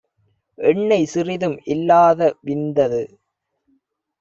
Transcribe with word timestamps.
எண்ணெய் 0.59 1.05
சிறிதும் 1.05 1.57
இல்லா 1.65 2.01
தவிந்தது. 2.13 3.01